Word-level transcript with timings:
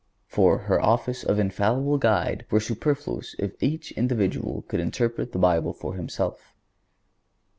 For, 0.25 0.57
her 0.57 0.81
office 0.81 1.23
of 1.23 1.37
infallible 1.37 1.99
Guide 1.99 2.47
were 2.49 2.59
superfluous 2.59 3.35
if 3.37 3.61
each 3.61 3.91
individual 3.91 4.63
could 4.63 4.79
interpret 4.79 5.31
the 5.31 5.37
Bible 5.37 5.73
for 5.73 5.93
himself. 5.93 6.55